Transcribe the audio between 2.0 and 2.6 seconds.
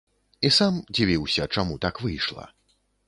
выйшла.